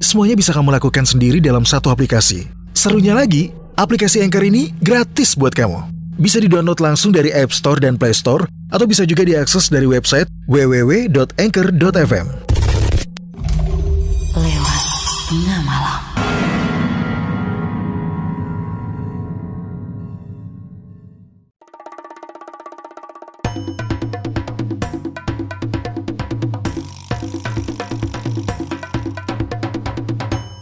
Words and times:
semuanya 0.00 0.34
bisa 0.38 0.50
kamu 0.54 0.74
lakukan 0.74 1.04
sendiri 1.04 1.38
dalam 1.38 1.62
satu 1.62 1.92
aplikasi. 1.92 2.48
Serunya 2.74 3.14
lagi, 3.14 3.50
aplikasi 3.78 4.22
Anchor 4.24 4.46
ini 4.46 4.74
gratis 4.80 5.34
buat 5.34 5.52
kamu. 5.54 5.84
Bisa 6.18 6.42
didownload 6.42 6.82
langsung 6.82 7.14
dari 7.14 7.30
App 7.30 7.54
Store 7.54 7.78
dan 7.78 7.94
Play 7.94 8.14
Store, 8.14 8.46
atau 8.72 8.86
bisa 8.88 9.06
juga 9.06 9.22
diakses 9.22 9.70
dari 9.70 9.86
website 9.86 10.26
www.anchor.fm. 10.50 12.47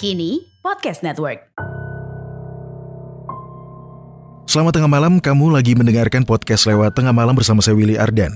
Kini 0.07 0.39
Podcast 0.63 1.03
Network. 1.03 1.51
Selamat 4.47 4.79
tengah 4.79 4.87
malam, 4.87 5.19
kamu 5.19 5.51
lagi 5.51 5.75
mendengarkan 5.75 6.23
podcast 6.23 6.71
lewat 6.71 6.95
tengah 6.95 7.11
malam 7.11 7.35
bersama 7.35 7.59
saya 7.59 7.75
Willy 7.75 7.99
Ardan. 7.99 8.31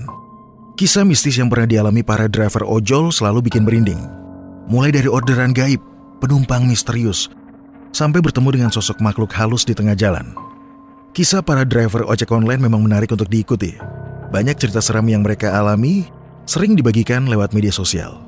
Kisah 0.75 1.07
mistis 1.07 1.39
yang 1.39 1.47
pernah 1.47 1.71
dialami 1.71 2.03
para 2.03 2.27
driver 2.27 2.67
ojol 2.67 3.15
selalu 3.15 3.47
bikin 3.47 3.63
merinding. 3.63 4.03
Mulai 4.67 4.99
dari 4.99 5.07
orderan 5.07 5.55
gaib, 5.55 5.79
penumpang 6.19 6.67
misterius, 6.67 7.31
sampai 7.95 8.19
bertemu 8.19 8.51
dengan 8.51 8.67
sosok 8.75 8.99
makhluk 8.99 9.31
halus 9.31 9.63
di 9.63 9.71
tengah 9.71 9.95
jalan. 9.95 10.35
Kisah 11.15 11.39
para 11.39 11.63
driver 11.63 12.03
ojek 12.03 12.35
online 12.35 12.67
memang 12.67 12.83
menarik 12.83 13.15
untuk 13.15 13.31
diikuti. 13.31 13.79
Banyak 14.27 14.59
cerita 14.59 14.83
seram 14.83 15.07
yang 15.07 15.23
mereka 15.23 15.55
alami 15.55 16.03
sering 16.43 16.75
dibagikan 16.75 17.31
lewat 17.31 17.55
media 17.55 17.71
sosial. 17.71 18.19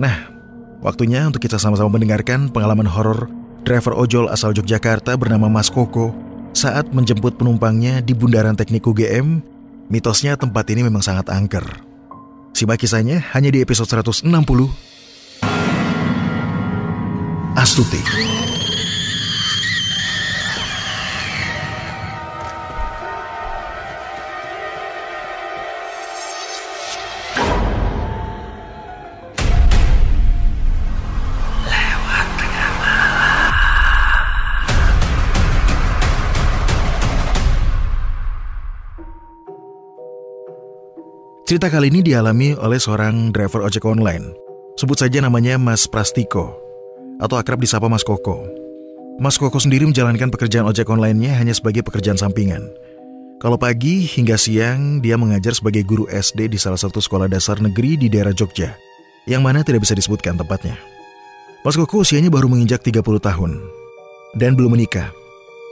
Nah, 0.00 0.37
waktunya 0.80 1.26
untuk 1.26 1.42
kita 1.42 1.58
sama-sama 1.60 1.98
mendengarkan 1.98 2.50
pengalaman 2.50 2.86
horor 2.86 3.30
driver 3.68 3.92
ojol 3.92 4.32
asal 4.32 4.56
Yogyakarta 4.56 5.12
bernama 5.20 5.50
Mas 5.50 5.68
Koko 5.68 6.16
saat 6.56 6.90
menjemput 6.90 7.36
penumpangnya 7.36 8.00
di 8.00 8.16
Bundaran 8.16 8.56
Teknik 8.56 8.86
UGM. 8.88 9.44
Mitosnya 9.88 10.36
tempat 10.36 10.68
ini 10.68 10.84
memang 10.84 11.00
sangat 11.00 11.32
angker. 11.32 11.64
Simak 12.52 12.80
kisahnya 12.80 13.24
hanya 13.32 13.48
di 13.48 13.64
episode 13.64 13.88
160. 13.88 14.28
Astuti. 17.56 18.02
Cerita 41.48 41.72
kali 41.72 41.88
ini 41.88 42.04
dialami 42.04 42.52
oleh 42.60 42.76
seorang 42.76 43.32
driver 43.32 43.64
ojek 43.64 43.80
online. 43.88 44.36
Sebut 44.76 45.00
saja 45.00 45.24
namanya 45.24 45.56
Mas 45.56 45.88
Prastiko, 45.88 46.52
atau 47.24 47.40
akrab 47.40 47.56
disapa 47.56 47.88
Mas 47.88 48.04
Koko. 48.04 48.44
Mas 49.16 49.40
Koko 49.40 49.56
sendiri 49.56 49.88
menjalankan 49.88 50.28
pekerjaan 50.28 50.68
ojek 50.68 50.84
online-nya 50.92 51.40
hanya 51.40 51.56
sebagai 51.56 51.80
pekerjaan 51.80 52.20
sampingan. 52.20 52.68
Kalau 53.40 53.56
pagi 53.56 54.04
hingga 54.04 54.36
siang, 54.36 55.00
dia 55.00 55.16
mengajar 55.16 55.56
sebagai 55.56 55.88
guru 55.88 56.04
SD 56.12 56.52
di 56.52 56.60
salah 56.60 56.76
satu 56.76 57.00
sekolah 57.00 57.32
dasar 57.32 57.64
negeri 57.64 57.96
di 57.96 58.12
daerah 58.12 58.36
Jogja, 58.36 58.76
yang 59.24 59.40
mana 59.40 59.64
tidak 59.64 59.88
bisa 59.88 59.96
disebutkan 59.96 60.36
tempatnya. 60.36 60.76
Mas 61.64 61.80
Koko 61.80 62.04
usianya 62.04 62.28
baru 62.28 62.52
menginjak 62.52 62.84
30 62.84 63.00
tahun, 63.24 63.56
dan 64.36 64.52
belum 64.52 64.76
menikah. 64.76 65.16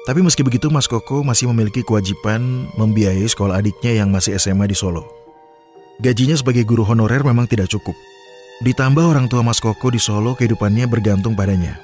Tapi 0.08 0.24
meski 0.24 0.40
begitu, 0.40 0.72
Mas 0.72 0.88
Koko 0.88 1.20
masih 1.20 1.52
memiliki 1.52 1.84
kewajiban 1.84 2.64
membiayai 2.80 3.28
sekolah 3.28 3.60
adiknya 3.60 4.00
yang 4.00 4.08
masih 4.08 4.40
SMA 4.40 4.72
di 4.72 4.72
Solo. 4.72 5.25
Gajinya 5.96 6.36
sebagai 6.36 6.68
guru 6.68 6.84
honorer 6.84 7.24
memang 7.24 7.48
tidak 7.48 7.72
cukup. 7.72 7.96
Ditambah 8.60 9.04
orang 9.04 9.28
tua 9.28 9.44
Mas 9.44 9.60
Koko 9.60 9.92
di 9.92 10.00
Solo 10.00 10.36
kehidupannya 10.36 10.88
bergantung 10.88 11.36
padanya. 11.36 11.76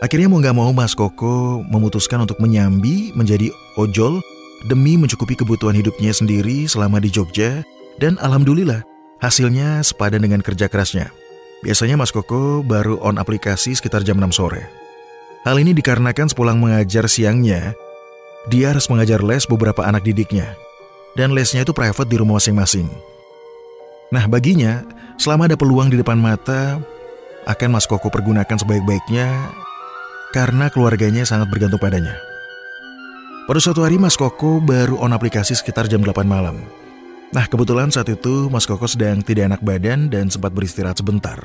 Akhirnya 0.00 0.32
mau 0.32 0.40
gak 0.42 0.56
mau 0.56 0.70
Mas 0.70 0.94
Koko 0.94 1.62
memutuskan 1.66 2.24
untuk 2.24 2.38
menyambi 2.38 3.14
menjadi 3.14 3.52
ojol 3.78 4.22
demi 4.66 4.96
mencukupi 4.96 5.38
kebutuhan 5.38 5.76
hidupnya 5.76 6.10
sendiri 6.10 6.66
selama 6.66 6.98
di 6.98 7.12
Jogja 7.12 7.62
dan 8.00 8.16
alhamdulillah 8.18 8.82
hasilnya 9.20 9.84
sepadan 9.84 10.24
dengan 10.24 10.40
kerja 10.40 10.66
kerasnya. 10.66 11.12
Biasanya 11.60 12.00
Mas 12.00 12.10
Koko 12.10 12.64
baru 12.64 12.96
on 13.04 13.20
aplikasi 13.20 13.76
sekitar 13.76 14.00
jam 14.00 14.16
6 14.16 14.32
sore. 14.32 14.64
Hal 15.44 15.60
ini 15.60 15.76
dikarenakan 15.76 16.32
sepulang 16.32 16.56
mengajar 16.56 17.08
siangnya, 17.08 17.76
dia 18.48 18.72
harus 18.72 18.88
mengajar 18.88 19.20
les 19.20 19.44
beberapa 19.44 19.84
anak 19.84 20.04
didiknya. 20.04 20.56
Dan 21.12 21.36
lesnya 21.36 21.66
itu 21.66 21.76
private 21.76 22.08
di 22.08 22.16
rumah 22.16 22.40
masing-masing. 22.40 22.88
Nah 24.10 24.26
baginya, 24.26 24.82
selama 25.14 25.46
ada 25.46 25.54
peluang 25.54 25.86
di 25.86 25.98
depan 25.98 26.18
mata, 26.18 26.82
akan 27.46 27.78
Mas 27.78 27.86
Koko 27.86 28.10
pergunakan 28.10 28.58
sebaik-baiknya 28.58 29.26
karena 30.34 30.66
keluarganya 30.70 31.22
sangat 31.22 31.46
bergantung 31.46 31.78
padanya. 31.78 32.18
Pada 33.46 33.58
suatu 33.62 33.86
hari 33.86 33.98
Mas 33.98 34.18
Koko 34.18 34.58
baru 34.58 34.98
on 34.98 35.14
aplikasi 35.14 35.54
sekitar 35.54 35.86
jam 35.86 36.02
8 36.02 36.26
malam. 36.26 36.58
Nah 37.30 37.46
kebetulan 37.46 37.94
saat 37.94 38.10
itu 38.10 38.50
Mas 38.50 38.66
Koko 38.66 38.90
sedang 38.90 39.22
tidak 39.22 39.54
enak 39.54 39.62
badan 39.62 40.10
dan 40.10 40.26
sempat 40.26 40.50
beristirahat 40.50 40.98
sebentar. 40.98 41.38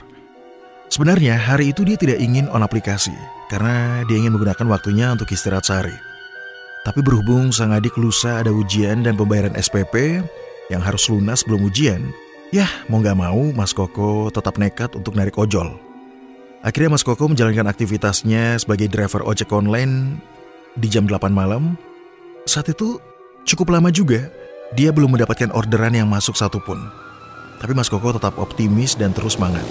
Sebenarnya 0.89 1.37
hari 1.37 1.73
itu 1.73 1.81
dia 1.85 1.97
tidak 1.97 2.21
ingin 2.21 2.49
on 2.49 2.61
aplikasi 2.61 3.13
karena 3.49 4.05
dia 4.05 4.17
ingin 4.21 4.33
menggunakan 4.33 4.65
waktunya 4.69 5.13
untuk 5.13 5.29
istirahat 5.29 5.65
sehari. 5.65 5.93
Tapi 6.85 7.01
berhubung 7.01 7.49
sang 7.49 7.73
adik 7.73 7.97
lusa 7.97 8.45
ada 8.45 8.53
ujian 8.53 9.01
dan 9.01 9.17
pembayaran 9.17 9.57
SPP 9.57 10.21
yang 10.69 10.81
harus 10.85 11.09
lunas 11.09 11.41
sebelum 11.41 11.65
ujian, 11.65 12.13
Yah, 12.55 12.71
mau 12.87 13.03
gak 13.03 13.19
mau, 13.19 13.51
Mas 13.51 13.75
Koko 13.75 14.31
tetap 14.31 14.55
nekat 14.55 14.95
untuk 14.95 15.11
narik 15.11 15.35
ojol. 15.35 15.75
Akhirnya 16.63 16.95
Mas 16.95 17.03
Koko 17.03 17.27
menjalankan 17.27 17.67
aktivitasnya 17.67 18.55
sebagai 18.55 18.87
driver 18.87 19.27
ojek 19.27 19.51
online 19.51 20.23
di 20.79 20.87
jam 20.87 21.03
8 21.03 21.35
malam. 21.35 21.75
Saat 22.47 22.71
itu 22.71 22.95
cukup 23.43 23.75
lama 23.75 23.91
juga, 23.91 24.31
dia 24.71 24.95
belum 24.95 25.19
mendapatkan 25.19 25.51
orderan 25.51 25.99
yang 25.99 26.07
masuk 26.07 26.39
satupun. 26.39 26.79
Tapi 27.59 27.75
Mas 27.75 27.91
Koko 27.91 28.15
tetap 28.15 28.39
optimis 28.39 28.95
dan 28.95 29.11
terus 29.11 29.35
semangat. 29.35 29.67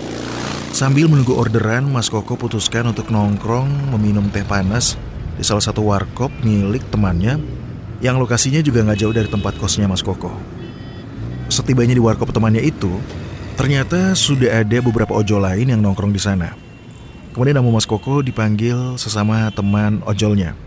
Sambil 0.77 1.09
menunggu 1.09 1.33
orderan, 1.41 1.89
Mas 1.89 2.13
Koko 2.13 2.37
putuskan 2.37 2.85
untuk 2.93 3.09
nongkrong 3.09 3.97
meminum 3.97 4.29
teh 4.29 4.45
panas 4.45 5.01
di 5.41 5.45
salah 5.47 5.65
satu 5.65 5.89
warkop 5.89 6.29
milik 6.45 6.85
temannya 6.93 7.41
yang 8.05 8.21
lokasinya 8.21 8.61
juga 8.61 8.85
nggak 8.85 9.01
jauh 9.01 9.17
dari 9.17 9.33
tempat 9.33 9.57
kosnya 9.57 9.89
Mas 9.89 10.05
Koko. 10.05 10.54
Setibanya 11.55 11.95
di 11.95 12.03
warkop 12.03 12.35
temannya 12.35 12.67
itu, 12.67 12.91
ternyata 13.55 14.19
sudah 14.19 14.67
ada 14.67 14.83
beberapa 14.83 15.15
ojol 15.15 15.39
lain 15.39 15.71
yang 15.71 15.79
nongkrong 15.79 16.11
di 16.11 16.19
sana. 16.19 16.51
Kemudian 17.31 17.55
nama 17.55 17.71
Mas 17.71 17.87
Koko 17.87 18.27
dipanggil 18.27 18.99
sesama 18.99 19.55
teman 19.55 20.03
ojolnya. 20.03 20.59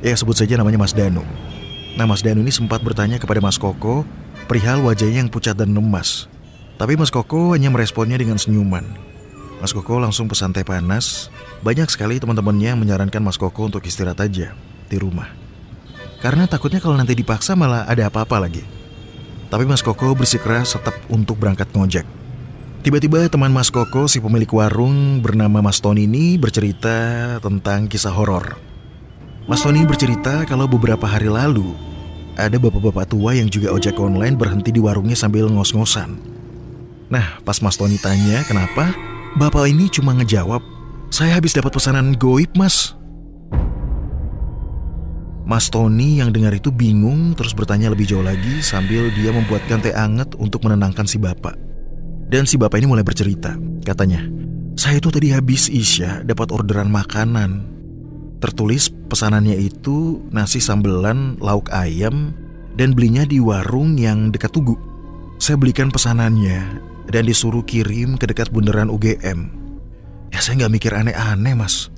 Ya 0.00 0.16
sebut 0.16 0.32
saja 0.32 0.56
namanya 0.56 0.80
Mas 0.80 0.96
Danu. 0.96 1.20
Nah 2.00 2.08
Mas 2.08 2.24
Danu 2.24 2.40
ini 2.40 2.48
sempat 2.48 2.80
bertanya 2.80 3.20
kepada 3.20 3.44
Mas 3.44 3.60
Koko 3.60 4.08
perihal 4.48 4.80
wajahnya 4.80 5.20
yang 5.20 5.28
pucat 5.28 5.52
dan 5.52 5.76
lemas. 5.76 6.32
Tapi 6.80 6.96
Mas 6.96 7.12
Koko 7.12 7.52
hanya 7.52 7.68
meresponnya 7.68 8.16
dengan 8.16 8.40
senyuman. 8.40 8.88
Mas 9.60 9.76
Koko 9.76 10.00
langsung 10.00 10.32
pesan 10.32 10.56
teh 10.56 10.64
panas. 10.64 11.28
Banyak 11.60 11.92
sekali 11.92 12.16
teman-temannya 12.16 12.72
menyarankan 12.72 13.20
Mas 13.20 13.36
Koko 13.36 13.68
untuk 13.68 13.84
istirahat 13.84 14.24
aja 14.24 14.56
di 14.88 14.96
rumah. 14.96 15.28
Karena 16.24 16.48
takutnya 16.48 16.80
kalau 16.80 16.96
nanti 16.96 17.12
dipaksa 17.12 17.52
malah 17.52 17.84
ada 17.84 18.08
apa-apa 18.08 18.40
lagi. 18.48 18.75
Tapi 19.46 19.64
Mas 19.64 19.82
Koko 19.82 20.14
bersikeras 20.18 20.74
tetap 20.74 20.94
untuk 21.06 21.38
berangkat 21.38 21.70
ngojek. 21.70 22.06
Tiba-tiba 22.86 23.26
teman 23.26 23.50
Mas 23.50 23.70
Koko, 23.70 24.06
si 24.06 24.22
pemilik 24.22 24.50
warung 24.50 25.18
bernama 25.18 25.58
Mas 25.58 25.82
Tony 25.82 26.06
ini 26.06 26.38
bercerita 26.38 27.38
tentang 27.42 27.90
kisah 27.90 28.14
horor. 28.14 28.58
Mas 29.46 29.62
Tony 29.62 29.82
bercerita 29.86 30.46
kalau 30.46 30.70
beberapa 30.70 31.06
hari 31.06 31.26
lalu 31.30 31.74
ada 32.38 32.58
bapak-bapak 32.58 33.10
tua 33.10 33.34
yang 33.34 33.50
juga 33.50 33.74
ojek 33.74 33.96
online 33.98 34.38
berhenti 34.38 34.70
di 34.70 34.78
warungnya 34.78 35.18
sambil 35.18 35.50
ngos-ngosan. 35.50 36.18
Nah, 37.10 37.38
pas 37.42 37.58
Mas 37.62 37.78
Tony 37.78 37.98
tanya 37.98 38.42
kenapa, 38.46 38.94
bapak 39.38 39.70
ini 39.70 39.86
cuma 39.90 40.14
ngejawab, 40.14 40.62
Saya 41.06 41.38
habis 41.38 41.54
dapat 41.54 41.70
pesanan 41.70 42.18
goib, 42.18 42.50
Mas. 42.58 42.98
Mas 45.46 45.70
Tony 45.70 46.18
yang 46.18 46.34
dengar 46.34 46.50
itu 46.58 46.74
bingung 46.74 47.30
terus 47.38 47.54
bertanya 47.54 47.94
lebih 47.94 48.02
jauh 48.02 48.26
lagi 48.26 48.58
sambil 48.66 49.14
dia 49.14 49.30
membuatkan 49.30 49.78
teh 49.78 49.94
anget 49.94 50.34
untuk 50.42 50.66
menenangkan 50.66 51.06
si 51.06 51.22
bapak. 51.22 51.54
Dan 52.26 52.50
si 52.50 52.58
bapak 52.58 52.82
ini 52.82 52.90
mulai 52.90 53.06
bercerita. 53.06 53.54
Katanya, 53.86 54.26
saya 54.74 54.98
itu 54.98 55.06
tadi 55.06 55.30
habis 55.30 55.70
Isya 55.70 56.26
dapat 56.26 56.50
orderan 56.50 56.90
makanan. 56.90 57.62
Tertulis 58.42 58.90
pesanannya 59.06 59.54
itu 59.54 60.18
nasi 60.34 60.58
sambelan 60.58 61.38
lauk 61.38 61.70
ayam 61.70 62.34
dan 62.74 62.90
belinya 62.92 63.22
di 63.22 63.38
warung 63.38 63.94
yang 63.94 64.34
dekat 64.34 64.50
Tugu. 64.50 64.74
Saya 65.38 65.54
belikan 65.54 65.94
pesanannya 65.94 66.82
dan 67.06 67.22
disuruh 67.22 67.62
kirim 67.62 68.18
ke 68.18 68.26
dekat 68.26 68.50
bundaran 68.50 68.90
UGM. 68.90 69.46
Ya 70.34 70.42
saya 70.42 70.66
nggak 70.66 70.74
mikir 70.74 70.92
aneh-aneh 70.92 71.54
mas. 71.54 71.94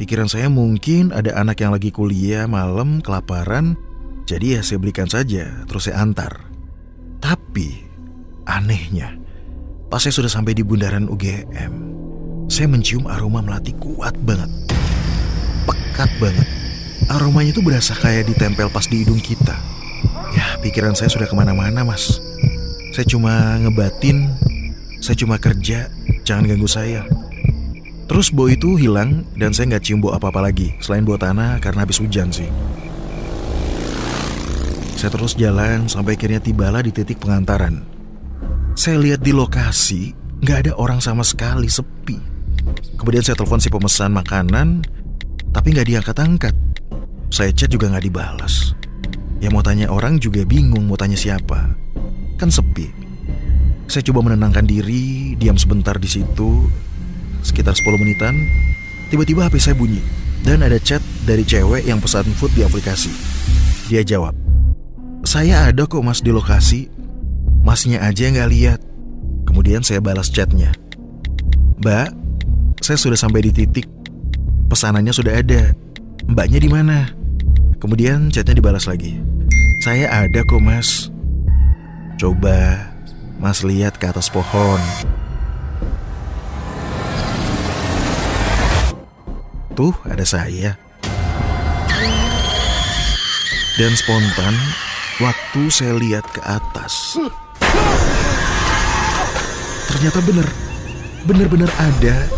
Pikiran 0.00 0.32
saya 0.32 0.48
mungkin 0.48 1.12
ada 1.12 1.36
anak 1.36 1.60
yang 1.60 1.76
lagi 1.76 1.92
kuliah 1.92 2.48
malam 2.48 3.04
kelaparan, 3.04 3.76
jadi 4.24 4.56
ya 4.56 4.60
saya 4.64 4.80
belikan 4.80 5.04
saja, 5.04 5.60
terus 5.68 5.92
saya 5.92 6.00
antar. 6.00 6.40
Tapi 7.20 7.84
anehnya, 8.48 9.20
pas 9.92 10.00
saya 10.00 10.16
sudah 10.16 10.32
sampai 10.32 10.56
di 10.56 10.64
bundaran 10.64 11.04
UGM, 11.04 11.72
saya 12.48 12.64
mencium 12.72 13.04
aroma 13.12 13.44
melati 13.44 13.76
kuat 13.76 14.16
banget. 14.24 14.48
Pekat 15.68 16.08
banget. 16.16 16.48
Aromanya 17.12 17.52
itu 17.52 17.60
berasa 17.60 17.92
kayak 17.92 18.32
ditempel 18.32 18.72
pas 18.72 18.88
di 18.88 19.04
hidung 19.04 19.20
kita. 19.20 19.52
Ya, 20.32 20.56
pikiran 20.64 20.96
saya 20.96 21.12
sudah 21.12 21.28
ke 21.28 21.36
mana-mana, 21.36 21.84
mas. 21.84 22.24
Saya 22.96 23.04
cuma 23.04 23.60
ngebatin, 23.60 24.32
saya 25.04 25.20
cuma 25.20 25.36
kerja, 25.36 25.92
jangan 26.24 26.48
ganggu 26.48 26.72
saya. 26.72 27.04
Terus 28.10 28.34
bau 28.34 28.50
itu 28.50 28.74
hilang 28.74 29.22
dan 29.38 29.54
saya 29.54 29.70
nggak 29.70 29.86
cium 29.86 30.02
bau 30.02 30.10
apa-apa 30.10 30.50
lagi 30.50 30.74
selain 30.82 31.06
bau 31.06 31.14
tanah 31.14 31.62
karena 31.62 31.86
habis 31.86 32.02
hujan 32.02 32.34
sih. 32.34 32.50
Saya 34.98 35.14
terus 35.14 35.38
jalan 35.38 35.86
sampai 35.86 36.18
akhirnya 36.18 36.42
tibalah 36.42 36.82
di 36.82 36.90
titik 36.90 37.22
pengantaran. 37.22 37.86
Saya 38.74 38.98
lihat 38.98 39.22
di 39.22 39.30
lokasi 39.30 40.10
nggak 40.42 40.58
ada 40.66 40.72
orang 40.74 40.98
sama 40.98 41.22
sekali 41.22 41.70
sepi. 41.70 42.18
Kemudian 42.98 43.22
saya 43.22 43.38
telepon 43.38 43.62
si 43.62 43.70
pemesan 43.70 44.10
makanan, 44.10 44.82
tapi 45.54 45.70
nggak 45.70 45.86
diangkat-angkat. 45.94 46.54
Saya 47.30 47.54
chat 47.54 47.70
juga 47.70 47.94
nggak 47.94 48.10
dibalas. 48.10 48.74
Ya 49.38 49.54
mau 49.54 49.62
tanya 49.62 49.86
orang 49.86 50.18
juga 50.18 50.42
bingung 50.42 50.90
mau 50.90 50.98
tanya 50.98 51.14
siapa. 51.14 51.78
Kan 52.42 52.50
sepi. 52.50 52.90
Saya 53.86 54.02
coba 54.02 54.26
menenangkan 54.26 54.66
diri, 54.66 55.38
diam 55.38 55.54
sebentar 55.54 55.94
di 55.94 56.10
situ, 56.10 56.66
Sekitar 57.40 57.72
10 57.72 58.00
menitan, 58.00 58.46
tiba-tiba 59.08 59.48
HP 59.48 59.56
saya 59.60 59.76
bunyi 59.76 60.00
dan 60.44 60.64
ada 60.64 60.76
chat 60.80 61.00
dari 61.24 61.44
cewek 61.44 61.84
yang 61.84 62.00
pesan 62.00 62.28
food 62.36 62.52
di 62.56 62.64
aplikasi. 62.64 63.12
Dia 63.88 64.04
jawab, 64.04 64.36
saya 65.26 65.68
ada 65.68 65.84
kok 65.84 66.00
mas 66.04 66.20
di 66.24 66.32
lokasi, 66.32 66.88
masnya 67.64 68.00
aja 68.04 68.28
nggak 68.30 68.50
lihat. 68.50 68.80
Kemudian 69.48 69.82
saya 69.82 69.98
balas 69.98 70.30
chatnya, 70.30 70.70
Mbak, 71.82 72.08
saya 72.84 72.96
sudah 73.00 73.18
sampai 73.18 73.48
di 73.48 73.52
titik, 73.52 73.88
pesanannya 74.68 75.10
sudah 75.10 75.32
ada. 75.32 75.74
Mbaknya 76.28 76.60
di 76.62 76.70
mana? 76.70 77.10
Kemudian 77.80 78.28
chatnya 78.28 78.60
dibalas 78.60 78.84
lagi. 78.84 79.16
Saya 79.80 80.12
ada 80.12 80.44
kok 80.44 80.60
mas. 80.60 81.08
Coba 82.20 82.92
mas 83.40 83.64
lihat 83.64 83.96
ke 83.96 84.12
atas 84.12 84.28
pohon. 84.28 84.76
Tuh 89.80 89.96
ada 90.04 90.28
saya. 90.28 90.76
Dan 93.80 93.96
spontan, 93.96 94.52
waktu 95.24 95.72
saya 95.72 95.96
lihat 95.96 96.20
ke 96.36 96.44
atas, 96.44 97.16
ternyata 99.88 100.20
bener, 100.28 100.44
bener-bener 101.24 101.72
ada 101.80 102.28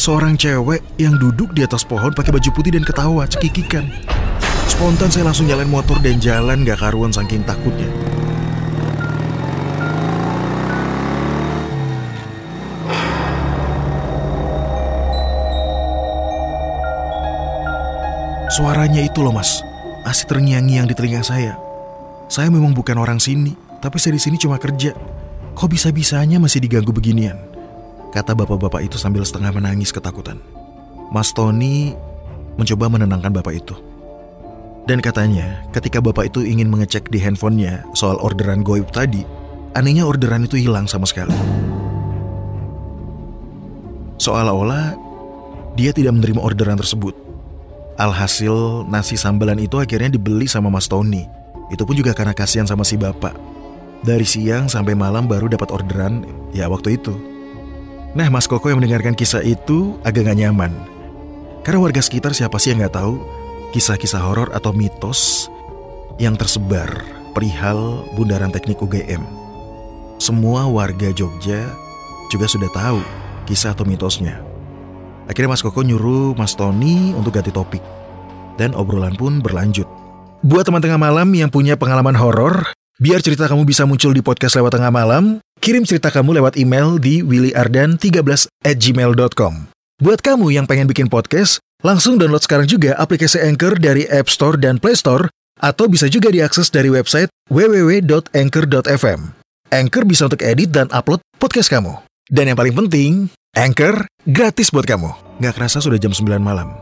seorang 0.00 0.40
cewek 0.40 0.80
yang 0.96 1.20
duduk 1.20 1.52
di 1.52 1.60
atas 1.60 1.84
pohon 1.84 2.16
pakai 2.16 2.32
baju 2.32 2.48
putih 2.56 2.72
dan 2.72 2.88
ketawa 2.88 3.28
cekikikan. 3.28 3.92
Spontan 4.64 5.12
saya 5.12 5.28
langsung 5.28 5.44
jalan 5.44 5.68
motor 5.68 6.00
dan 6.00 6.24
jalan 6.24 6.64
gak 6.64 6.80
karuan 6.80 7.12
saking 7.12 7.44
takutnya. 7.44 7.92
Suaranya 18.52 19.00
itu 19.00 19.24
loh 19.24 19.32
mas, 19.32 19.64
masih 20.04 20.28
terngiang-ngiang 20.28 20.84
di 20.84 20.92
telinga 20.92 21.24
saya. 21.24 21.56
Saya 22.28 22.52
memang 22.52 22.76
bukan 22.76 23.00
orang 23.00 23.16
sini, 23.16 23.56
tapi 23.80 23.96
saya 23.96 24.12
di 24.12 24.20
sini 24.20 24.36
cuma 24.36 24.60
kerja. 24.60 24.92
Kok 25.56 25.72
bisa-bisanya 25.72 26.36
masih 26.36 26.60
diganggu 26.60 26.92
beginian? 26.92 27.40
Kata 28.12 28.36
bapak-bapak 28.36 28.84
itu 28.84 29.00
sambil 29.00 29.24
setengah 29.24 29.56
menangis 29.56 29.88
ketakutan. 29.88 30.36
Mas 31.08 31.32
Tony 31.32 31.96
mencoba 32.60 32.92
menenangkan 32.92 33.32
bapak 33.32 33.56
itu. 33.56 33.72
Dan 34.84 35.00
katanya, 35.00 35.64
ketika 35.72 36.04
bapak 36.04 36.28
itu 36.28 36.44
ingin 36.44 36.68
mengecek 36.68 37.08
di 37.08 37.24
handphonenya 37.24 37.88
soal 37.96 38.20
orderan 38.20 38.60
goib 38.60 38.92
tadi, 38.92 39.24
anehnya 39.72 40.04
orderan 40.04 40.44
itu 40.44 40.60
hilang 40.60 40.84
sama 40.84 41.08
sekali. 41.08 41.32
Seolah-olah 44.20 44.92
dia 45.72 45.96
tidak 45.96 46.20
menerima 46.20 46.44
orderan 46.44 46.76
tersebut. 46.76 47.31
Alhasil 48.02 48.82
nasi 48.90 49.14
sambelan 49.14 49.62
itu 49.62 49.78
akhirnya 49.78 50.10
dibeli 50.10 50.50
sama 50.50 50.66
Mas 50.66 50.90
Tony. 50.90 51.30
Itu 51.70 51.86
pun 51.86 51.94
juga 51.94 52.10
karena 52.10 52.34
kasihan 52.34 52.66
sama 52.66 52.82
si 52.82 52.98
bapak. 52.98 53.30
Dari 54.02 54.26
siang 54.26 54.66
sampai 54.66 54.98
malam 54.98 55.30
baru 55.30 55.46
dapat 55.46 55.70
orderan 55.70 56.26
ya 56.50 56.66
waktu 56.66 56.98
itu. 56.98 57.14
Nah 58.18 58.26
Mas 58.26 58.50
Koko 58.50 58.66
yang 58.66 58.82
mendengarkan 58.82 59.14
kisah 59.14 59.46
itu 59.46 60.02
agak 60.02 60.26
gak 60.26 60.34
nyaman. 60.34 60.74
Karena 61.62 61.78
warga 61.78 62.02
sekitar 62.02 62.34
siapa 62.34 62.58
sih 62.58 62.74
yang 62.74 62.82
gak 62.82 62.98
tahu 62.98 63.22
kisah-kisah 63.70 64.18
horor 64.18 64.50
atau 64.50 64.74
mitos 64.74 65.46
yang 66.18 66.34
tersebar 66.34 66.90
perihal 67.38 68.02
bundaran 68.18 68.50
teknik 68.50 68.82
UGM. 68.82 69.22
Semua 70.18 70.66
warga 70.66 71.14
Jogja 71.14 71.70
juga 72.34 72.50
sudah 72.50 72.68
tahu 72.74 72.98
kisah 73.46 73.78
atau 73.78 73.86
mitosnya. 73.86 74.51
Akhirnya 75.32 75.56
Mas 75.56 75.64
Koko 75.64 75.80
nyuruh 75.80 76.36
Mas 76.36 76.52
Tony 76.52 77.16
untuk 77.16 77.32
ganti 77.32 77.48
topik. 77.48 77.80
Dan 78.60 78.76
obrolan 78.76 79.16
pun 79.16 79.40
berlanjut. 79.40 79.88
Buat 80.44 80.68
teman 80.68 80.84
tengah 80.84 81.00
malam 81.00 81.32
yang 81.32 81.48
punya 81.48 81.72
pengalaman 81.80 82.12
horor, 82.12 82.68
biar 83.00 83.24
cerita 83.24 83.48
kamu 83.48 83.64
bisa 83.64 83.88
muncul 83.88 84.12
di 84.12 84.20
podcast 84.20 84.60
lewat 84.60 84.76
tengah 84.76 84.92
malam, 84.92 85.40
kirim 85.64 85.88
cerita 85.88 86.12
kamu 86.12 86.36
lewat 86.36 86.60
email 86.60 87.00
di 87.00 87.24
willyardan13 87.24 88.52
at 88.60 88.76
gmail.com. 88.76 89.72
Buat 90.04 90.20
kamu 90.20 90.52
yang 90.52 90.68
pengen 90.68 90.84
bikin 90.84 91.08
podcast, 91.08 91.64
langsung 91.80 92.20
download 92.20 92.44
sekarang 92.44 92.68
juga 92.68 92.92
aplikasi 93.00 93.40
Anchor 93.40 93.80
dari 93.80 94.04
App 94.12 94.28
Store 94.28 94.60
dan 94.60 94.76
Play 94.76 94.98
Store, 95.00 95.32
atau 95.62 95.88
bisa 95.88 96.12
juga 96.12 96.28
diakses 96.28 96.68
dari 96.68 96.92
website 96.92 97.32
www.anchor.fm. 97.48 99.20
Anchor 99.72 100.04
bisa 100.04 100.28
untuk 100.28 100.44
edit 100.44 100.68
dan 100.68 100.92
upload 100.92 101.24
podcast 101.40 101.72
kamu. 101.72 101.96
Dan 102.28 102.52
yang 102.52 102.58
paling 102.58 102.76
penting, 102.76 103.32
Anchor 103.52 104.08
gratis 104.24 104.72
buat 104.72 104.88
kamu. 104.88 105.12
Nggak 105.36 105.60
kerasa 105.60 105.76
sudah 105.84 106.00
jam 106.00 106.08
9 106.08 106.40
malam. 106.40 106.72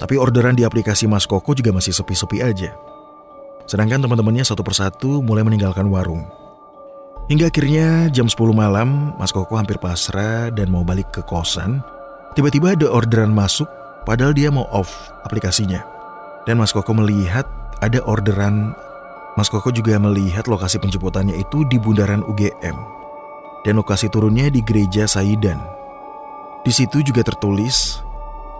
Tapi 0.00 0.16
orderan 0.16 0.56
di 0.56 0.64
aplikasi 0.64 1.04
Mas 1.04 1.28
Koko 1.28 1.52
juga 1.52 1.76
masih 1.76 1.92
sepi-sepi 1.92 2.40
aja. 2.40 2.72
Sedangkan 3.68 4.00
teman-temannya 4.00 4.40
satu 4.40 4.64
persatu 4.64 5.20
mulai 5.20 5.44
meninggalkan 5.44 5.84
warung. 5.92 6.24
Hingga 7.28 7.52
akhirnya 7.52 8.08
jam 8.08 8.32
10 8.32 8.32
malam, 8.56 9.12
Mas 9.20 9.28
Koko 9.28 9.60
hampir 9.60 9.76
pasrah 9.76 10.48
dan 10.48 10.72
mau 10.72 10.88
balik 10.88 11.12
ke 11.12 11.20
kosan. 11.20 11.84
Tiba-tiba 12.32 12.72
ada 12.72 12.88
orderan 12.88 13.36
masuk, 13.36 13.68
padahal 14.08 14.32
dia 14.32 14.48
mau 14.48 14.64
off 14.72 14.88
aplikasinya. 15.28 15.84
Dan 16.48 16.64
Mas 16.64 16.72
Koko 16.72 16.96
melihat 16.96 17.44
ada 17.84 18.00
orderan. 18.08 18.72
Mas 19.36 19.52
Koko 19.52 19.68
juga 19.68 20.00
melihat 20.00 20.48
lokasi 20.48 20.80
penjemputannya 20.80 21.36
itu 21.36 21.68
di 21.68 21.76
bundaran 21.76 22.24
UGM. 22.24 22.76
Dan 23.68 23.76
lokasi 23.76 24.08
turunnya 24.08 24.48
di 24.48 24.64
gereja 24.64 25.04
Saidan. 25.04 25.79
Di 26.60 26.76
situ 26.76 27.00
juga 27.00 27.24
tertulis 27.24 28.04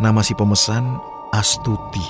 nama 0.01 0.25
si 0.25 0.33
pemesan 0.33 0.97
Astuti. 1.37 2.01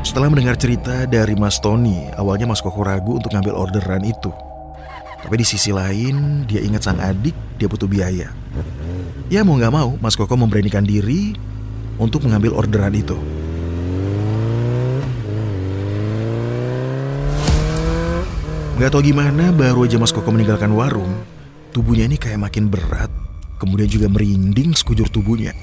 Setelah 0.00 0.32
mendengar 0.32 0.56
cerita 0.56 1.04
dari 1.04 1.36
Mas 1.36 1.60
Tony, 1.60 2.08
awalnya 2.16 2.48
Mas 2.48 2.64
Koko 2.64 2.80
ragu 2.80 3.20
untuk 3.20 3.36
ngambil 3.36 3.52
orderan 3.52 4.00
itu. 4.08 4.32
Tapi 5.20 5.36
di 5.36 5.44
sisi 5.44 5.76
lain, 5.76 6.48
dia 6.48 6.64
ingat 6.64 6.88
sang 6.88 7.04
adik, 7.04 7.36
dia 7.60 7.68
butuh 7.68 7.84
biaya. 7.84 8.32
Ya 9.28 9.44
mau 9.44 9.60
nggak 9.60 9.74
mau, 9.76 9.92
Mas 10.00 10.16
Koko 10.16 10.40
memberanikan 10.40 10.88
diri 10.88 11.36
untuk 12.00 12.24
mengambil 12.24 12.56
orderan 12.56 12.96
itu. 12.96 13.35
Gak 18.76 18.92
tau 18.92 19.00
gimana, 19.00 19.56
baru 19.56 19.88
aja 19.88 19.96
Mas 19.96 20.12
Koko 20.12 20.28
meninggalkan 20.28 20.68
warung, 20.76 21.08
tubuhnya 21.72 22.04
ini 22.04 22.20
kayak 22.20 22.44
makin 22.44 22.68
berat, 22.68 23.08
kemudian 23.56 23.88
juga 23.88 24.12
merinding 24.12 24.76
sekujur 24.76 25.08
tubuhnya. 25.08 25.56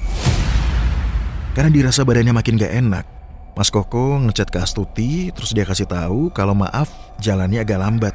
Karena 1.54 1.70
dirasa 1.70 2.02
badannya 2.02 2.34
makin 2.34 2.58
gak 2.58 2.74
enak, 2.74 3.06
Mas 3.54 3.70
Koko 3.70 4.18
ngechat 4.18 4.50
ke 4.50 4.58
Astuti, 4.58 5.30
terus 5.30 5.54
dia 5.54 5.62
kasih 5.62 5.86
tahu 5.86 6.34
kalau 6.34 6.58
maaf 6.58 6.90
jalannya 7.22 7.62
agak 7.62 7.78
lambat 7.78 8.14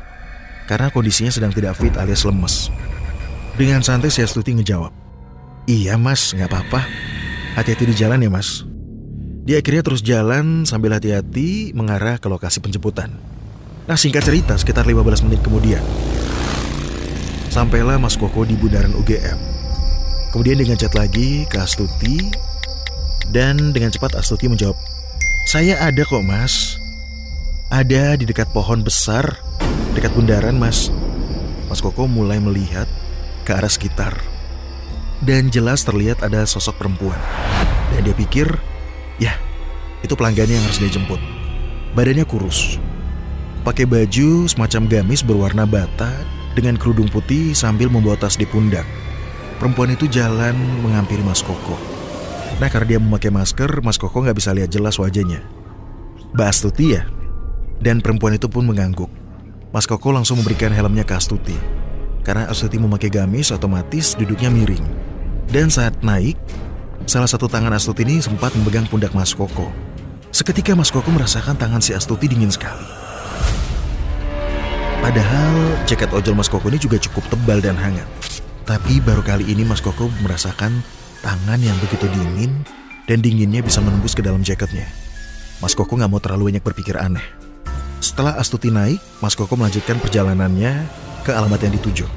karena 0.68 0.92
kondisinya 0.92 1.32
sedang 1.32 1.56
tidak 1.56 1.80
fit 1.80 1.96
alias 1.96 2.28
lemes. 2.28 2.68
Dengan 3.56 3.80
santai 3.80 4.12
si 4.12 4.20
Astuti 4.20 4.52
ngejawab, 4.52 4.92
Iya 5.64 5.96
mas, 5.96 6.36
nggak 6.36 6.52
apa-apa. 6.52 6.84
Hati-hati 7.56 7.88
di 7.88 7.96
jalan 7.96 8.20
ya 8.20 8.28
mas. 8.28 8.68
Dia 9.48 9.64
akhirnya 9.64 9.80
terus 9.80 10.04
jalan 10.04 10.68
sambil 10.68 10.92
hati-hati 10.92 11.72
mengarah 11.72 12.20
ke 12.20 12.28
lokasi 12.28 12.60
penjemputan. 12.60 13.29
Nah 13.90 13.98
singkat 13.98 14.22
cerita, 14.22 14.54
sekitar 14.54 14.86
15 14.86 15.26
menit 15.26 15.42
kemudian, 15.42 15.82
sampailah 17.50 17.98
Mas 17.98 18.14
Koko 18.14 18.46
di 18.46 18.54
bundaran 18.54 18.94
UGM. 18.94 19.34
Kemudian 20.30 20.62
dengan 20.62 20.78
chat 20.78 20.94
lagi 20.94 21.50
ke 21.50 21.58
Astuti, 21.58 22.30
dan 23.34 23.74
dengan 23.74 23.90
cepat 23.90 24.14
Astuti 24.14 24.46
menjawab, 24.46 24.78
saya 25.50 25.82
ada 25.82 26.06
kok 26.06 26.22
mas. 26.22 26.78
Ada 27.74 28.18
di 28.18 28.26
dekat 28.26 28.50
pohon 28.50 28.82
besar 28.82 29.42
Dekat 29.94 30.10
bundaran 30.18 30.58
mas. 30.58 30.90
Mas 31.70 31.82
Koko 31.86 32.10
mulai 32.10 32.42
melihat 32.42 32.90
ke 33.46 33.54
arah 33.54 33.70
sekitar 33.70 34.18
Dan 35.22 35.54
jelas 35.54 35.86
terlihat 35.86 36.26
ada 36.26 36.50
sosok 36.50 36.82
perempuan. 36.82 37.18
Dan 37.94 38.10
dia 38.10 38.18
pikir 38.18 38.50
Ya 39.22 39.38
itu 40.02 40.18
pelanggannya 40.18 40.58
yang 40.58 40.66
harus 40.66 40.82
dia 40.82 40.90
jemput. 40.90 41.22
Badannya 41.94 42.26
kurus 42.26 42.82
Pakai 43.70 43.86
baju 43.86 44.50
semacam 44.50 44.90
gamis 44.90 45.22
berwarna 45.22 45.70
bata 45.70 46.10
Dengan 46.58 46.74
kerudung 46.74 47.06
putih 47.06 47.54
sambil 47.54 47.86
membawa 47.86 48.18
tas 48.18 48.34
di 48.34 48.50
pundak 48.50 48.90
Perempuan 49.62 49.94
itu 49.94 50.10
jalan 50.10 50.58
menghampiri 50.82 51.22
Mas 51.22 51.46
Koko 51.46 52.00
Nah 52.60 52.68
karena 52.68 52.98
dia 52.98 53.00
memakai 53.00 53.30
masker, 53.32 53.86
Mas 53.86 54.02
Koko 54.02 54.20
nggak 54.20 54.36
bisa 54.36 54.52
lihat 54.52 54.68
jelas 54.68 55.00
wajahnya. 55.00 55.40
Mbak 56.36 56.48
Astuti 56.52 56.92
ya? 56.92 57.08
Dan 57.80 58.04
perempuan 58.04 58.36
itu 58.36 58.52
pun 58.52 58.68
mengangguk. 58.68 59.08
Mas 59.72 59.88
Koko 59.88 60.12
langsung 60.12 60.44
memberikan 60.44 60.76
helmnya 60.76 61.08
ke 61.08 61.16
Astuti. 61.16 61.56
Karena 62.20 62.52
Astuti 62.52 62.76
memakai 62.76 63.08
gamis, 63.08 63.56
otomatis 63.56 64.12
duduknya 64.20 64.52
miring. 64.52 64.84
Dan 65.48 65.72
saat 65.72 65.96
naik, 66.04 66.36
salah 67.08 67.32
satu 67.32 67.48
tangan 67.48 67.72
Astuti 67.72 68.04
ini 68.04 68.20
sempat 68.20 68.52
memegang 68.60 68.92
pundak 68.92 69.16
Mas 69.16 69.32
Koko. 69.32 69.72
Seketika 70.36 70.76
Mas 70.76 70.92
Koko 70.92 71.08
merasakan 71.16 71.56
tangan 71.56 71.80
si 71.80 71.96
Astuti 71.96 72.28
dingin 72.28 72.52
sekali. 72.52 73.09
Padahal 75.00 75.54
jaket 75.88 76.12
ojol 76.12 76.36
Mas 76.36 76.52
Koko 76.52 76.68
ini 76.68 76.76
juga 76.76 77.00
cukup 77.00 77.24
tebal 77.32 77.64
dan 77.64 77.80
hangat. 77.80 78.06
Tapi 78.68 79.00
baru 79.02 79.24
kali 79.24 79.48
ini 79.48 79.64
Mas 79.64 79.80
Koko 79.80 80.12
merasakan 80.22 80.84
tangan 81.24 81.60
yang 81.60 81.74
begitu 81.82 82.06
dingin 82.12 82.62
dan 83.08 83.24
dinginnya 83.24 83.64
bisa 83.64 83.80
menembus 83.82 84.14
ke 84.14 84.22
dalam 84.22 84.44
jaketnya. 84.44 84.86
Mas 85.64 85.74
Koko 85.74 85.96
nggak 85.96 86.12
mau 86.12 86.22
terlalu 86.22 86.54
banyak 86.54 86.64
berpikir 86.64 87.00
aneh. 87.00 87.24
Setelah 88.00 88.40
Astuti 88.40 88.72
naik, 88.72 89.00
Mas 89.20 89.36
Koko 89.36 89.56
melanjutkan 89.60 90.00
perjalanannya 90.00 90.88
ke 91.24 91.32
alamat 91.36 91.68
yang 91.68 91.74
dituju. 91.76 92.08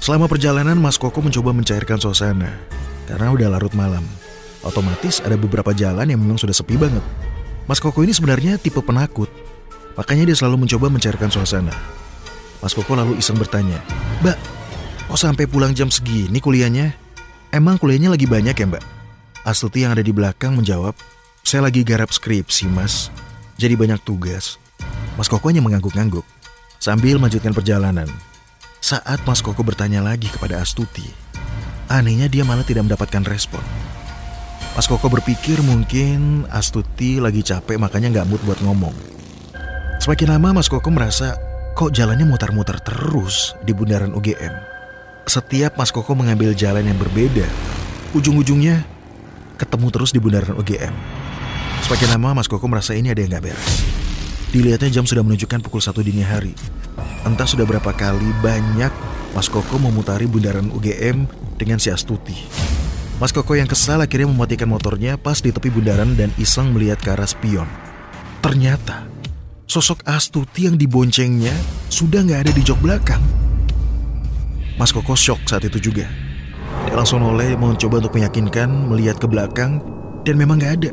Selama 0.00 0.28
perjalanan, 0.28 0.76
Mas 0.76 1.00
Koko 1.00 1.20
mencoba 1.24 1.56
mencairkan 1.56 1.96
suasana 2.00 2.52
karena 3.08 3.32
udah 3.32 3.48
larut 3.52 3.72
malam. 3.76 4.04
Otomatis 4.64 5.20
ada 5.20 5.36
beberapa 5.36 5.76
jalan 5.76 6.08
yang 6.08 6.20
memang 6.20 6.40
sudah 6.40 6.56
sepi 6.56 6.76
banget. 6.80 7.04
Mas 7.68 7.80
Koko 7.80 8.00
ini 8.04 8.12
sebenarnya 8.12 8.56
tipe 8.56 8.80
penakut, 8.80 9.28
makanya 9.94 10.30
dia 10.30 10.36
selalu 10.38 10.66
mencoba 10.66 10.90
mencairkan 10.90 11.30
suasana. 11.30 11.74
Mas 12.62 12.72
Koko 12.72 12.96
lalu 12.96 13.20
iseng 13.20 13.36
bertanya, 13.36 13.76
Mbak, 14.24 14.38
kok 15.10 15.20
sampai 15.20 15.44
pulang 15.44 15.76
jam 15.76 15.92
segini 15.92 16.40
kuliahnya? 16.40 16.96
Emang 17.54 17.78
kuliahnya 17.78 18.10
lagi 18.10 18.26
banyak 18.26 18.56
ya 18.56 18.66
mbak? 18.66 18.82
Astuti 19.46 19.86
yang 19.86 19.94
ada 19.94 20.02
di 20.02 20.10
belakang 20.10 20.58
menjawab, 20.58 20.96
saya 21.46 21.62
lagi 21.70 21.86
garap 21.86 22.10
skripsi 22.10 22.66
mas, 22.66 23.14
jadi 23.54 23.78
banyak 23.78 24.02
tugas. 24.02 24.58
Mas 25.14 25.30
Koko 25.30 25.46
hanya 25.52 25.62
mengangguk-angguk 25.62 26.26
sambil 26.82 27.22
melanjutkan 27.22 27.54
perjalanan. 27.54 28.10
Saat 28.82 29.24
Mas 29.24 29.40
Koko 29.40 29.62
bertanya 29.64 30.04
lagi 30.04 30.28
kepada 30.28 30.60
Astuti, 30.60 31.06
anehnya 31.86 32.26
dia 32.28 32.42
malah 32.42 32.66
tidak 32.66 32.84
mendapatkan 32.90 33.22
respon. 33.24 33.62
Mas 34.74 34.90
Koko 34.90 35.06
berpikir 35.06 35.62
mungkin 35.62 36.44
Astuti 36.50 37.22
lagi 37.22 37.46
capek 37.46 37.78
makanya 37.78 38.20
nggak 38.20 38.28
mood 38.28 38.42
buat 38.42 38.58
ngomong. 38.60 38.92
Semakin 40.04 40.36
lama 40.36 40.60
Mas 40.60 40.68
Koko 40.68 40.92
merasa 40.92 41.32
kok 41.72 41.88
jalannya 41.88 42.28
mutar-mutar 42.28 42.76
terus 42.84 43.56
di 43.64 43.72
bundaran 43.72 44.12
UGM. 44.12 44.52
Setiap 45.24 45.80
Mas 45.80 45.88
Koko 45.88 46.12
mengambil 46.12 46.52
jalan 46.52 46.84
yang 46.84 47.00
berbeda, 47.00 47.48
ujung-ujungnya 48.12 48.84
ketemu 49.56 49.88
terus 49.88 50.12
di 50.12 50.20
bundaran 50.20 50.60
UGM. 50.60 50.92
Semakin 51.88 52.08
lama 52.20 52.36
Mas 52.36 52.52
Koko 52.52 52.68
merasa 52.68 52.92
ini 52.92 53.16
ada 53.16 53.24
yang 53.24 53.32
gak 53.32 53.48
beres. 53.48 53.80
Dilihatnya 54.52 54.92
jam 54.92 55.08
sudah 55.08 55.24
menunjukkan 55.24 55.64
pukul 55.64 55.80
satu 55.80 56.04
dini 56.04 56.20
hari. 56.20 56.52
Entah 57.24 57.48
sudah 57.48 57.64
berapa 57.64 57.96
kali 57.96 58.28
banyak 58.44 58.92
Mas 59.32 59.48
Koko 59.48 59.80
memutari 59.80 60.28
bundaran 60.28 60.68
UGM 60.68 61.24
dengan 61.56 61.80
si 61.80 61.88
Astuti. 61.88 62.36
Mas 63.16 63.32
Koko 63.32 63.56
yang 63.56 63.72
kesal 63.72 64.04
akhirnya 64.04 64.28
mematikan 64.28 64.68
motornya 64.68 65.16
pas 65.16 65.40
di 65.40 65.48
tepi 65.48 65.72
bundaran 65.72 66.12
dan 66.12 66.28
iseng 66.36 66.76
melihat 66.76 67.00
ke 67.00 67.08
arah 67.08 67.24
spion. 67.24 67.72
Ternyata, 68.44 69.13
sosok 69.64 70.04
Astuti 70.04 70.68
yang 70.68 70.76
diboncengnya 70.76 71.52
sudah 71.88 72.24
nggak 72.24 72.48
ada 72.48 72.52
di 72.52 72.62
jok 72.64 72.80
belakang. 72.84 73.22
Mas 74.74 74.90
Koko 74.90 75.14
shock 75.14 75.38
saat 75.46 75.62
itu 75.62 75.78
juga. 75.78 76.10
Dia 76.90 76.94
langsung 76.98 77.22
oleh 77.22 77.54
mencoba 77.54 78.02
untuk 78.02 78.18
meyakinkan 78.18 78.90
melihat 78.90 79.22
ke 79.22 79.30
belakang 79.30 79.78
dan 80.26 80.34
memang 80.34 80.58
gak 80.58 80.82
ada. 80.82 80.90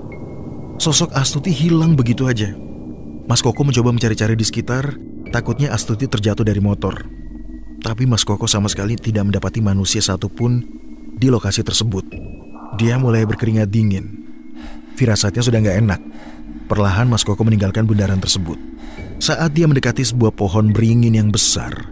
Sosok 0.78 1.10
Astuti 1.18 1.50
hilang 1.50 1.98
begitu 1.98 2.30
aja. 2.30 2.54
Mas 3.26 3.42
Koko 3.42 3.66
mencoba 3.66 3.90
mencari-cari 3.90 4.38
di 4.38 4.46
sekitar, 4.46 4.98
takutnya 5.34 5.74
Astuti 5.74 6.06
terjatuh 6.06 6.46
dari 6.46 6.62
motor. 6.62 7.06
Tapi 7.82 8.06
Mas 8.06 8.22
Koko 8.22 8.46
sama 8.46 8.70
sekali 8.70 8.94
tidak 8.94 9.34
mendapati 9.34 9.66
manusia 9.66 10.02
satupun 10.06 10.62
di 11.18 11.28
lokasi 11.34 11.66
tersebut. 11.66 12.06
Dia 12.78 13.02
mulai 13.02 13.26
berkeringat 13.26 13.66
dingin. 13.66 14.22
Firasatnya 14.94 15.42
sudah 15.42 15.58
gak 15.58 15.78
enak. 15.82 16.02
Perlahan 16.72 17.12
Mas 17.12 17.28
Koko 17.28 17.44
meninggalkan 17.44 17.84
bundaran 17.84 18.24
tersebut. 18.24 18.56
Saat 19.20 19.52
dia 19.52 19.68
mendekati 19.68 20.08
sebuah 20.08 20.32
pohon 20.32 20.72
beringin 20.72 21.20
yang 21.20 21.28
besar, 21.28 21.92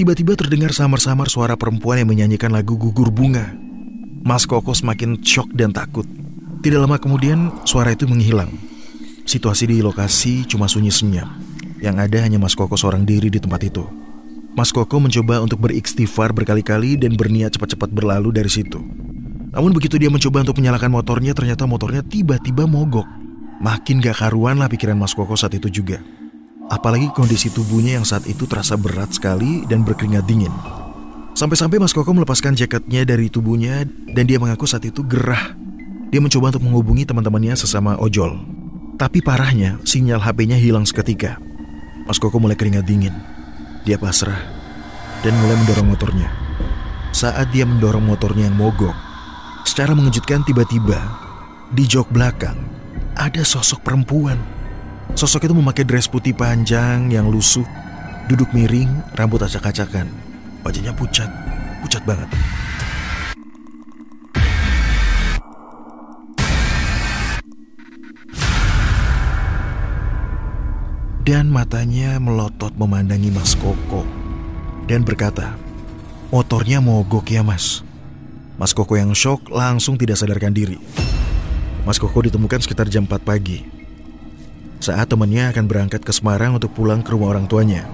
Tiba-tiba 0.00 0.32
terdengar 0.32 0.72
samar-samar 0.72 1.28
suara 1.28 1.60
perempuan 1.60 2.00
yang 2.00 2.08
menyanyikan 2.08 2.48
lagu 2.48 2.72
gugur 2.72 3.12
bunga. 3.12 3.52
Mas 4.24 4.48
Koko 4.48 4.72
semakin 4.72 5.20
shock 5.20 5.52
dan 5.52 5.76
takut. 5.76 6.08
Tidak 6.64 6.80
lama 6.80 6.96
kemudian, 6.96 7.52
suara 7.68 7.92
itu 7.92 8.08
menghilang. 8.08 8.48
Situasi 9.28 9.68
di 9.68 9.84
lokasi 9.84 10.48
cuma 10.48 10.72
sunyi 10.72 10.88
senyap. 10.88 11.28
Yang 11.84 11.96
ada 12.00 12.18
hanya 12.24 12.40
Mas 12.40 12.56
Koko 12.56 12.80
seorang 12.80 13.04
diri 13.04 13.28
di 13.28 13.36
tempat 13.36 13.60
itu. 13.60 13.84
Mas 14.56 14.72
Koko 14.72 15.04
mencoba 15.04 15.44
untuk 15.44 15.68
beristighfar 15.68 16.32
berkali-kali 16.32 16.96
dan 16.96 17.12
berniat 17.12 17.60
cepat-cepat 17.60 17.92
berlalu 17.92 18.32
dari 18.32 18.48
situ. 18.48 18.80
Namun 19.52 19.76
begitu 19.76 20.00
dia 20.00 20.08
mencoba 20.08 20.48
untuk 20.48 20.64
menyalakan 20.64 20.96
motornya, 20.96 21.36
ternyata 21.36 21.68
motornya 21.68 22.00
tiba-tiba 22.00 22.64
mogok. 22.64 23.19
Makin 23.60 24.00
gak 24.00 24.24
karuan 24.24 24.56
lah 24.56 24.72
pikiran 24.72 24.96
Mas 24.96 25.12
Koko 25.12 25.36
saat 25.36 25.52
itu 25.52 25.68
juga. 25.68 26.00
Apalagi 26.72 27.12
kondisi 27.12 27.52
tubuhnya 27.52 28.00
yang 28.00 28.08
saat 28.08 28.24
itu 28.24 28.48
terasa 28.48 28.72
berat 28.72 29.12
sekali 29.12 29.68
dan 29.68 29.84
berkeringat 29.84 30.24
dingin. 30.24 30.48
Sampai-sampai 31.36 31.76
Mas 31.76 31.92
Koko 31.92 32.08
melepaskan 32.16 32.56
jaketnya 32.56 33.04
dari 33.04 33.28
tubuhnya 33.28 33.84
dan 34.16 34.24
dia 34.24 34.40
mengaku 34.40 34.64
saat 34.64 34.88
itu 34.88 35.04
gerah. 35.04 35.52
Dia 36.08 36.24
mencoba 36.24 36.56
untuk 36.56 36.64
menghubungi 36.64 37.04
teman-temannya 37.04 37.52
sesama 37.52 38.00
ojol. 38.00 38.40
Tapi 38.96 39.20
parahnya, 39.20 39.76
sinyal 39.84 40.24
HP-nya 40.24 40.56
hilang 40.56 40.88
seketika. 40.88 41.36
Mas 42.08 42.16
Koko 42.16 42.40
mulai 42.40 42.56
keringat 42.56 42.88
dingin. 42.88 43.12
Dia 43.84 44.00
pasrah 44.00 44.40
dan 45.20 45.36
mulai 45.36 45.60
mendorong 45.60 45.84
motornya. 45.84 46.32
Saat 47.12 47.52
dia 47.52 47.68
mendorong 47.68 48.08
motornya 48.08 48.48
yang 48.48 48.56
mogok, 48.56 48.96
secara 49.68 49.92
mengejutkan 49.92 50.48
tiba-tiba 50.48 50.96
di 51.76 51.84
jok 51.84 52.08
belakang 52.08 52.79
ada 53.20 53.44
sosok 53.44 53.84
perempuan 53.84 54.40
Sosok 55.18 55.50
itu 55.50 55.54
memakai 55.56 55.82
dress 55.82 56.06
putih 56.06 56.30
panjang 56.30 57.10
yang 57.10 57.26
lusuh, 57.26 57.66
duduk 58.30 58.46
miring, 58.54 58.88
rambut 59.18 59.42
acak-acakan. 59.42 60.06
Wajahnya 60.62 60.94
pucat, 60.94 61.26
pucat 61.82 62.02
banget. 62.06 62.30
Dan 71.26 71.50
matanya 71.50 72.18
melotot 72.18 72.74
memandangi 72.74 73.30
Mas 73.30 73.54
Koko 73.58 74.02
dan 74.90 75.06
berkata, 75.06 75.54
Motornya 76.30 76.78
mogok 76.78 77.26
ya 77.26 77.42
mas. 77.42 77.82
Mas 78.54 78.70
Koko 78.70 78.94
yang 78.94 79.10
shock 79.14 79.50
langsung 79.50 79.98
tidak 79.98 80.18
sadarkan 80.18 80.54
diri. 80.54 80.78
Mas 81.88 81.96
Koko 81.96 82.20
ditemukan 82.20 82.60
sekitar 82.60 82.92
jam 82.92 83.08
4 83.08 83.20
pagi 83.24 83.64
saat 84.80 85.12
temannya 85.12 85.52
akan 85.52 85.64
berangkat 85.68 86.00
ke 86.00 86.12
Semarang 86.12 86.56
untuk 86.56 86.72
pulang 86.72 87.04
ke 87.04 87.12
rumah 87.12 87.36
orang 87.36 87.44
tuanya. 87.44 87.84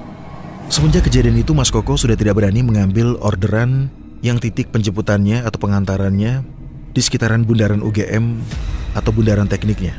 Semenjak 0.71 1.11
kejadian 1.11 1.38
itu 1.38 1.50
Mas 1.55 1.71
Koko 1.71 1.99
sudah 1.99 2.14
tidak 2.14 2.38
berani 2.38 2.62
mengambil 2.62 3.19
orderan 3.19 3.90
yang 4.23 4.38
titik 4.38 4.71
penjemputannya 4.71 5.43
atau 5.43 5.59
pengantarannya 5.59 6.47
di 6.95 7.00
sekitaran 7.02 7.43
bundaran 7.43 7.83
UGM 7.83 8.38
atau 8.95 9.11
bundaran 9.11 9.47
tekniknya. 9.50 9.99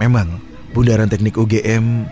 Memang, 0.00 0.40
bundaran 0.72 1.08
teknik 1.08 1.36
UGM 1.36 2.06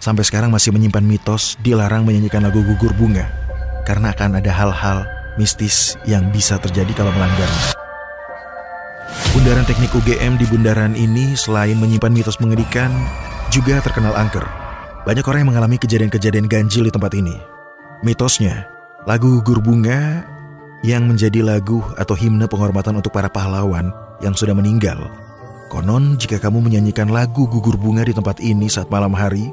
sampai 0.00 0.24
sekarang 0.24 0.52
masih 0.52 0.72
menyimpan 0.72 1.04
mitos 1.04 1.56
dilarang 1.60 2.04
menyanyikan 2.04 2.44
lagu 2.44 2.60
gugur 2.64 2.92
bunga 2.96 3.28
karena 3.88 4.12
akan 4.14 4.38
ada 4.38 4.52
hal-hal 4.52 4.98
mistis 5.36 5.96
yang 6.04 6.28
bisa 6.30 6.60
terjadi 6.60 6.92
kalau 6.92 7.12
melanggarnya. 7.12 7.81
Bundaran 9.32 9.64
teknik 9.64 9.92
UGM 9.92 10.40
di 10.40 10.46
bundaran 10.48 10.92
ini 10.96 11.36
selain 11.36 11.76
menyimpan 11.80 12.12
mitos 12.12 12.40
mengerikan, 12.40 12.92
juga 13.52 13.80
terkenal 13.84 14.16
angker. 14.16 14.44
Banyak 15.04 15.24
orang 15.26 15.40
yang 15.44 15.50
mengalami 15.56 15.76
kejadian-kejadian 15.76 16.46
ganjil 16.46 16.86
di 16.86 16.92
tempat 16.92 17.12
ini. 17.16 17.36
Mitosnya, 18.06 18.68
lagu 19.04 19.40
gugur 19.40 19.58
bunga 19.58 20.22
yang 20.82 21.06
menjadi 21.06 21.42
lagu 21.42 21.82
atau 21.94 22.14
himne 22.18 22.46
penghormatan 22.50 22.98
untuk 22.98 23.14
para 23.14 23.30
pahlawan 23.30 23.94
yang 24.22 24.34
sudah 24.34 24.54
meninggal. 24.54 25.10
Konon, 25.72 26.20
jika 26.20 26.36
kamu 26.36 26.68
menyanyikan 26.68 27.08
lagu 27.08 27.48
gugur 27.48 27.80
bunga 27.80 28.04
di 28.04 28.12
tempat 28.12 28.38
ini 28.44 28.68
saat 28.68 28.92
malam 28.92 29.16
hari, 29.16 29.48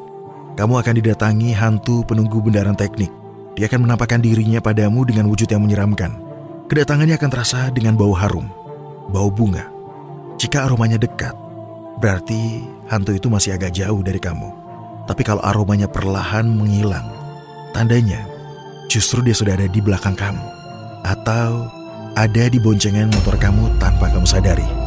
kamu 0.60 0.84
akan 0.84 0.94
didatangi 1.00 1.56
hantu 1.56 2.04
penunggu 2.04 2.44
bundaran 2.44 2.76
teknik. 2.76 3.08
Dia 3.56 3.72
akan 3.72 3.88
menampakkan 3.88 4.20
dirinya 4.20 4.60
padamu 4.60 5.08
dengan 5.08 5.32
wujud 5.32 5.48
yang 5.48 5.64
menyeramkan. 5.64 6.20
Kedatangannya 6.68 7.16
akan 7.16 7.30
terasa 7.32 7.72
dengan 7.72 7.96
bau 7.96 8.12
harum, 8.12 8.46
bau 9.10 9.34
bunga. 9.34 9.66
Jika 10.40 10.70
aromanya 10.70 10.96
dekat, 10.96 11.36
berarti 12.00 12.64
hantu 12.88 13.18
itu 13.18 13.28
masih 13.28 13.58
agak 13.58 13.76
jauh 13.76 14.00
dari 14.00 14.22
kamu. 14.22 14.48
Tapi 15.10 15.22
kalau 15.26 15.42
aromanya 15.44 15.90
perlahan 15.90 16.48
menghilang, 16.48 17.10
tandanya 17.74 18.24
justru 18.88 19.26
dia 19.26 19.36
sudah 19.36 19.58
ada 19.58 19.68
di 19.68 19.82
belakang 19.82 20.16
kamu. 20.16 20.46
Atau 21.04 21.68
ada 22.16 22.44
di 22.48 22.62
boncengan 22.62 23.12
motor 23.12 23.36
kamu 23.36 23.68
tanpa 23.82 24.14
kamu 24.14 24.28
sadari. 24.30 24.79